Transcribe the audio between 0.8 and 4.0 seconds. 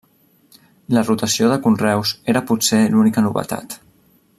La rotació de conreus era potser l'única novetat.